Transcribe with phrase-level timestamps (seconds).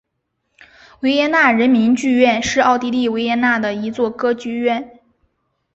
[1.01, 4.99] 维也纳人民剧院是奥地利维也纳的一座歌剧院。